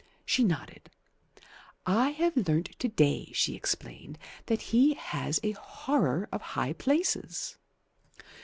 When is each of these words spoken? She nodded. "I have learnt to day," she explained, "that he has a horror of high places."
She 0.25 0.43
nodded. 0.43 0.89
"I 1.85 2.09
have 2.13 2.35
learnt 2.35 2.71
to 2.79 2.87
day," 2.87 3.29
she 3.35 3.53
explained, 3.55 4.17
"that 4.47 4.59
he 4.73 4.95
has 4.95 5.39
a 5.43 5.51
horror 5.51 6.27
of 6.31 6.41
high 6.57 6.73
places." 6.73 7.57